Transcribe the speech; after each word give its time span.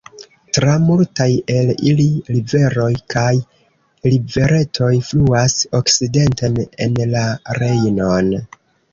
Tra 0.57 0.71
multaj 0.83 1.25
el 1.55 1.67
ili 1.89 2.05
riveroj 2.35 2.87
kaj 3.13 3.33
riveretoj 4.09 4.89
fluas 5.09 5.55
okcidenten 5.81 6.57
en 6.87 6.97
la 7.13 7.23
Rejnon. 7.59 8.33